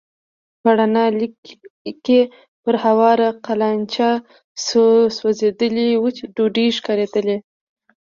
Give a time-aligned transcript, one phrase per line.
[0.61, 1.53] په رڼه لېکه
[2.05, 2.19] کې
[2.63, 4.09] پر هواره قالينچه
[4.65, 4.83] څو
[5.17, 7.37] سوځېدلې وچې ډوډۍ ښکارېدلې.